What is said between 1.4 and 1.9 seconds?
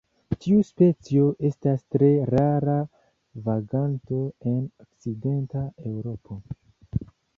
estas